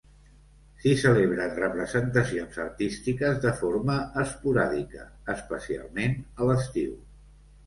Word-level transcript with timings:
S'hi 0.83 0.93
celebren 1.01 1.51
representacions 1.59 2.57
artístiques 2.63 3.37
de 3.43 3.51
forma 3.61 3.99
esporàdica, 4.23 5.07
especialment 5.37 6.19
a 6.41 6.49
l'estiu. 6.51 6.99